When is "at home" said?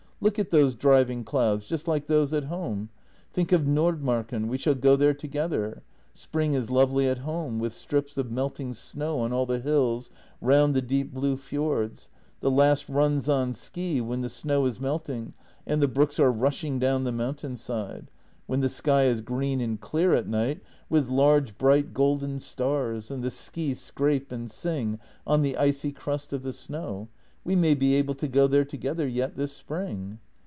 2.31-2.89, 7.09-7.57